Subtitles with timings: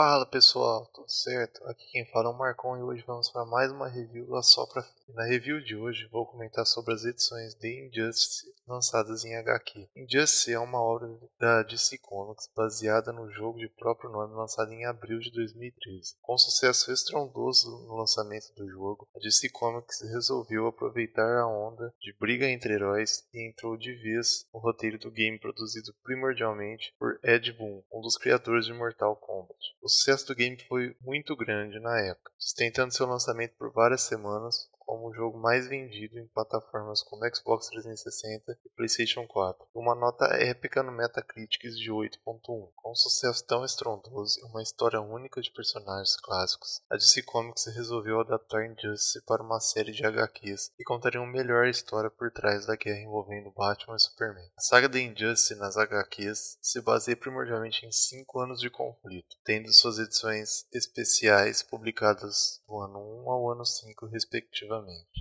[0.00, 1.60] Fala pessoal, tudo certo?
[1.66, 4.86] Aqui quem fala é o Marcon e hoje vamos para mais uma review da Sopra.
[5.14, 9.88] Na review de hoje vou comentar sobre as edições de Injustice lançadas em HQ.
[9.96, 11.08] Injustice é uma obra
[11.40, 16.14] da DC Comics baseada no jogo de próprio nome lançado em abril de 2013.
[16.20, 22.14] Com sucesso estrondoso no lançamento do jogo, a DC Comics resolveu aproveitar a onda de
[22.20, 27.50] briga entre heróis e entrou de vez no roteiro do game produzido primordialmente por Ed
[27.54, 29.58] Boon, um dos criadores de Mortal Kombat.
[29.80, 34.68] O sucesso do game foi muito grande na época, sustentando seu lançamento por várias semanas,
[34.88, 40.24] como o jogo mais vendido em plataformas como Xbox 360 e PlayStation 4, uma nota
[40.36, 42.40] épica no Metacritic de 8.1.
[42.74, 47.66] Com um sucesso tão estrondoso e uma história única de personagens clássicos, a DC Comics
[47.66, 52.64] resolveu adaptar Injustice para uma série de HQs que contariam melhor a história por trás
[52.64, 54.48] da guerra envolvendo Batman e Superman.
[54.56, 59.70] A saga de Injustice nas HQs se baseia primordialmente em cinco anos de conflito, tendo
[59.70, 64.77] suas edições especiais publicadas do ano 1 ao ano 5 respectivamente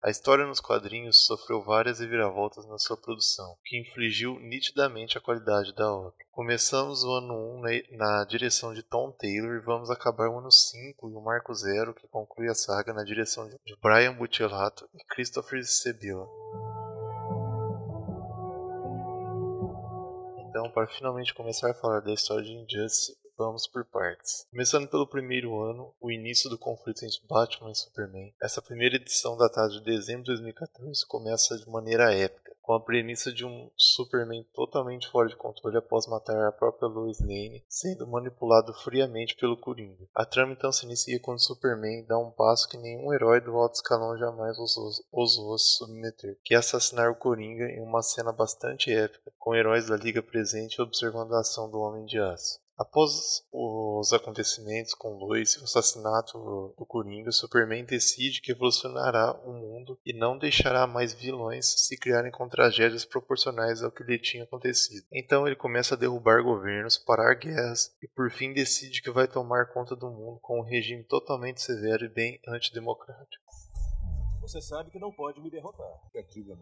[0.00, 5.74] a história nos quadrinhos sofreu várias reviravoltas na sua produção, que infligiu nitidamente a qualidade
[5.74, 6.14] da obra.
[6.30, 11.10] Começamos o ano 1 na, direção de Tom Taylor e vamos acabar o ano 5
[11.10, 15.64] e o Marco Zero, que conclui a saga na direção de Brian Buccellato e Christopher
[15.64, 16.28] Sebilla.
[20.48, 24.44] Então, para finalmente começar a falar da história de Injustice, Vamos por partes.
[24.50, 28.34] Começando pelo primeiro ano, o início do conflito entre Batman e Superman.
[28.42, 33.32] Essa primeira edição, datada de dezembro de 2014, começa de maneira épica, com a premissa
[33.32, 38.74] de um Superman totalmente fora de controle após matar a própria Lois Lane, sendo manipulado
[38.74, 40.08] friamente pelo Coringa.
[40.12, 43.76] A trama então se inicia quando Superman dá um passo que nenhum herói do alto
[43.76, 48.92] escalão jamais ousou, ousou se submeter, que é assassinar o Coringa em uma cena bastante
[48.92, 52.58] épica, com heróis da Liga presente observando a ação do Homem de Aço.
[52.78, 56.38] Após os acontecimentos com Lois e o assassinato
[56.78, 62.30] do Coringa, Superman decide que evolucionará o mundo e não deixará mais vilões se criarem
[62.30, 65.04] com tragédias proporcionais ao que lhe tinha acontecido.
[65.12, 69.72] Então ele começa a derrubar governos, parar guerras e por fim decide que vai tomar
[69.72, 73.44] conta do mundo com um regime totalmente severo e bem antidemocrático.
[74.40, 76.00] Você sabe que não pode me derrotar.
[76.30, 76.56] Diga,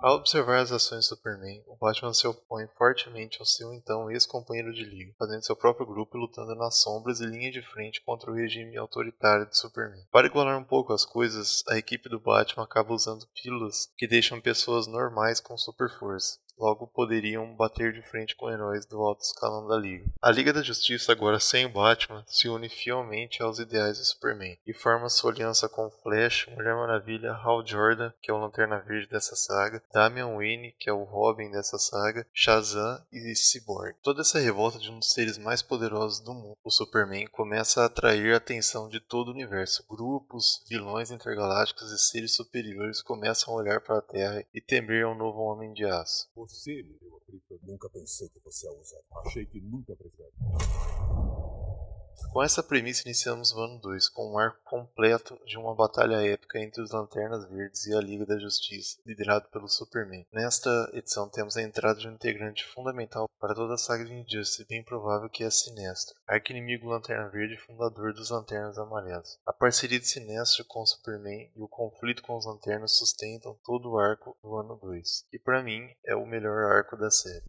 [0.00, 4.72] ao observar as ações de Superman, o Batman se opõe fortemente ao seu então ex-companheiro
[4.72, 8.30] de liga, fazendo seu próprio grupo e lutando nas sombras e linha de frente contra
[8.30, 10.04] o regime autoritário de Superman.
[10.10, 14.40] Para igualar um pouco as coisas, a equipe do Batman acaba usando pílulas que deixam
[14.40, 19.66] pessoas normais com super força logo poderiam bater de frente com heróis do alto escalão
[19.66, 20.04] da Liga.
[20.20, 24.56] A Liga da Justiça, agora sem o Batman, se une fielmente aos ideais de Superman
[24.66, 29.08] e forma sua aliança com Flash, Mulher Maravilha, Hal Jordan, que é o Lanterna Verde
[29.08, 33.94] dessa saga, Damian Wayne, que é o Robin dessa saga, Shazam e Cyborg.
[34.02, 37.86] Toda essa revolta de um dos seres mais poderosos do mundo, o Superman, começa a
[37.86, 39.84] atrair a atenção de todo o universo.
[39.88, 45.14] Grupos, vilões intergalácticos e seres superiores começam a olhar para a Terra e temer um
[45.14, 46.28] novo Homem de Aço.
[46.42, 47.56] Você me deu a cripta.
[47.62, 49.00] Nunca pensei que você a usar.
[49.24, 50.32] Achei que nunca precisaria.
[52.30, 56.58] Com essa premissa iniciamos o ano 2, com um arco completo de uma batalha épica
[56.58, 60.26] entre os Lanternas Verdes e a Liga da Justiça, liderado pelo Superman.
[60.32, 64.66] Nesta edição temos a entrada de um integrante fundamental para toda a saga de Injustice,
[64.66, 69.38] bem provável que é Sinestro, arqui-inimigo Lanterna Verde e fundador dos Lanternas Amarelos.
[69.46, 73.98] A parceria de Sinestro com Superman e o conflito com os Lanternas sustentam todo o
[73.98, 77.44] arco do ano 2, que para mim é o melhor arco da série.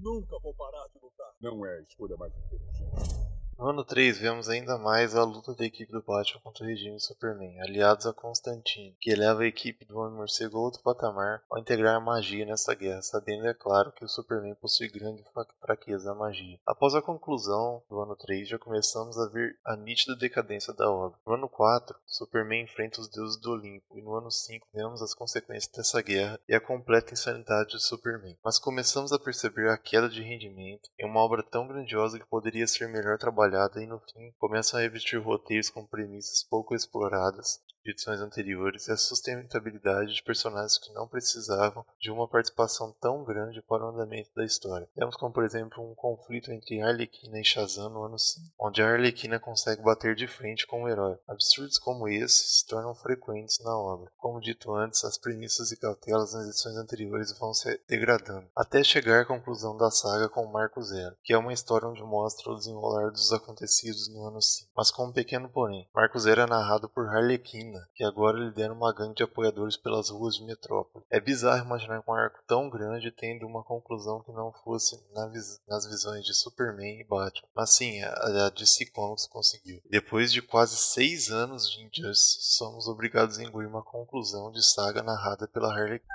[0.00, 1.32] Nunca vou parar de lutar.
[1.40, 3.29] Não é a escolha mais inteligente.
[3.60, 6.98] No ano 3, vemos ainda mais a luta da equipe do Batman contra o regime
[6.98, 11.94] Superman, aliados a Constantine, que eleva a equipe do Homem-Morcego a outro patamar ao integrar
[11.94, 15.22] a magia nessa guerra, sabendo, é claro, que o Superman possui grande
[15.60, 16.58] fraqueza à magia.
[16.66, 21.18] Após a conclusão do ano 3, já começamos a ver a nítida decadência da obra.
[21.26, 25.12] No ano 4, Superman enfrenta os deuses do Olimpo, e no ano 5 vemos as
[25.12, 28.38] consequências dessa guerra e a completa insanidade de Superman.
[28.42, 32.66] Mas começamos a perceber a queda de rendimento em uma obra tão grandiosa que poderia
[32.66, 37.60] ser melhor trabalhada trabalhada e no fim começam a revestir roteiros com premissas pouco exploradas
[37.82, 43.24] de edições anteriores e a sustentabilidade de personagens que não precisavam de uma participação tão
[43.24, 44.88] grande para o andamento da história.
[44.94, 48.88] Temos como, por exemplo, um conflito entre Arlequina e Shazam no ano 5, onde a
[48.88, 51.18] Arlequina consegue bater de frente com o herói.
[51.26, 54.10] Absurdos como esse se tornam frequentes na obra.
[54.18, 59.22] Como dito antes, as premissas e cautelas nas edições anteriores vão se degradando, até chegar
[59.22, 63.10] à conclusão da saga com Marco Zero, que é uma história onde mostra o desenrolar
[63.10, 64.70] dos acontecidos no ano 5.
[64.76, 65.88] Mas com um pequeno porém.
[65.94, 70.10] Marco Zero é narrado por Arlequina China, que agora lidera uma gangue de apoiadores pelas
[70.10, 71.04] ruas de Metrópole.
[71.08, 75.60] É bizarro imaginar um arco tão grande tendo uma conclusão que não fosse na vis
[75.68, 77.48] nas visões de Superman e Batman.
[77.54, 79.80] Mas sim, a, a DC Comics conseguiu.
[79.88, 85.02] Depois de quase seis anos de Injustice, somos obrigados a engolir uma conclusão de saga
[85.02, 86.14] narrada pela Harley tá!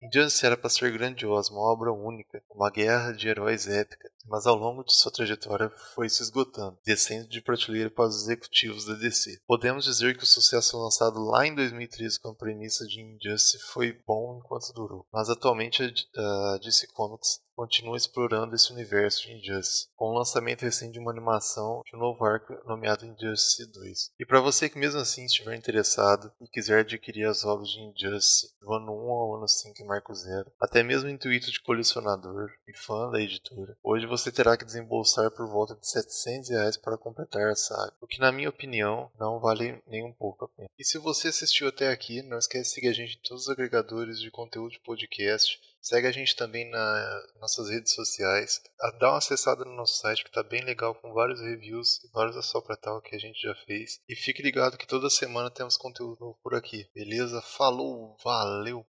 [0.00, 4.56] Injustice era para ser grandiosa, uma obra única, uma guerra de heróis épica, mas ao
[4.56, 9.40] longo de sua trajetória foi se esgotando, descendo de prateleira para os executivos da DC.
[9.46, 13.92] Podemos dizer que o sucesso lançado lá em 2013 com a premissa de Injustice foi
[14.06, 15.82] bom enquanto durou, mas atualmente
[16.16, 21.10] a DC Comics continua explorando esse universo de Injustice, com o lançamento recente de uma
[21.10, 24.12] animação de um novo arco nomeado Injustice 2.
[24.16, 28.54] E para você que mesmo assim estiver interessado e quiser adquirir as obras de Injustice
[28.60, 32.78] do ano 1 ao ano 5 em Marco Zero, até mesmo intuito de colecionador e
[32.78, 37.50] fã da editora, hoje você terá que desembolsar por volta de 700 reais para completar
[37.50, 40.70] a saga, o que na minha opinião não vale nem um pouco a pena.
[40.78, 43.48] E se você assistiu até aqui, não esquece de seguir a gente em todos os
[43.48, 48.60] agregadores de conteúdo de podcast Segue a gente também nas nossas redes sociais.
[48.98, 52.36] Dá uma acessada no nosso site que está bem legal com vários reviews e vários
[52.36, 54.00] assopratal que a gente já fez.
[54.08, 56.88] E fique ligado que toda semana temos conteúdo novo por aqui.
[56.94, 57.40] Beleza?
[57.42, 58.84] Falou, valeu!